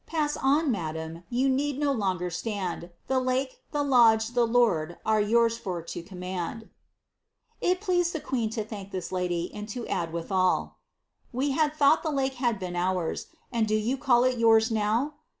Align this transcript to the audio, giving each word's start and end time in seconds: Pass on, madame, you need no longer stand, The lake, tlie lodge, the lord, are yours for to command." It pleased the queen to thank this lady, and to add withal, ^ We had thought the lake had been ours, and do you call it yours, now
Pass 0.07 0.35
on, 0.35 0.71
madame, 0.71 1.25
you 1.29 1.47
need 1.47 1.77
no 1.77 1.91
longer 1.91 2.31
stand, 2.31 2.89
The 3.05 3.19
lake, 3.19 3.61
tlie 3.71 3.87
lodge, 3.87 4.29
the 4.29 4.47
lord, 4.47 4.97
are 5.05 5.21
yours 5.21 5.59
for 5.59 5.83
to 5.83 6.01
command." 6.01 6.71
It 7.61 7.81
pleased 7.81 8.11
the 8.13 8.19
queen 8.19 8.49
to 8.57 8.63
thank 8.65 8.89
this 8.89 9.11
lady, 9.11 9.51
and 9.53 9.69
to 9.69 9.85
add 9.87 10.11
withal, 10.11 10.77
^ 10.77 10.81
We 11.31 11.51
had 11.51 11.75
thought 11.75 12.01
the 12.01 12.09
lake 12.09 12.33
had 12.41 12.57
been 12.57 12.75
ours, 12.75 13.27
and 13.51 13.67
do 13.67 13.75
you 13.75 13.95
call 13.95 14.23
it 14.23 14.39
yours, 14.39 14.71
now 14.71 15.13